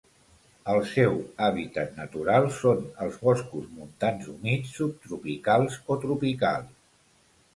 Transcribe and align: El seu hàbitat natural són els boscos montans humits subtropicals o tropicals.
El 0.71 0.79
seu 0.91 1.17
hàbitat 1.47 1.91
natural 1.97 2.47
són 2.61 2.81
els 3.05 3.19
boscos 3.27 3.67
montans 3.81 4.27
humits 4.35 4.73
subtropicals 4.79 5.77
o 5.97 5.99
tropicals. 6.07 6.73